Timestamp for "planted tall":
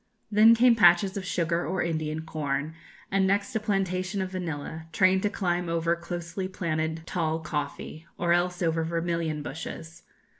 6.47-7.37